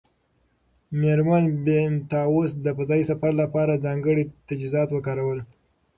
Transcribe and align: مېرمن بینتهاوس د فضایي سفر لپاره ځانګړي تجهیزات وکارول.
مېرمن 0.99 1.43
بینتهاوس 1.65 2.51
د 2.65 2.67
فضایي 2.77 3.03
سفر 3.11 3.31
لپاره 3.41 3.81
ځانګړي 3.85 4.23
تجهیزات 4.47 4.89
وکارول. 4.91 5.39